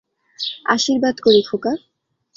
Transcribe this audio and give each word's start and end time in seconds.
আশীর্বাদ 0.65 1.15
করি, 1.19 1.39
খোকা। 1.49 1.73